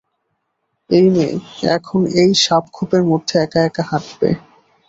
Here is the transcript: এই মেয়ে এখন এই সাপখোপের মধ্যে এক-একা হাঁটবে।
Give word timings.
এই 0.89 1.07
মেয়ে 1.09 1.35
এখন 1.75 2.01
এই 2.21 2.31
সাপখোপের 2.43 3.03
মধ্যে 3.03 3.35
এক-একা 3.45 3.83
হাঁটবে। 3.89 4.29